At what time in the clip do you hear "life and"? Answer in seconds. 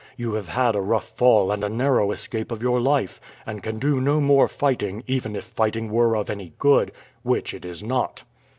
2.79-3.61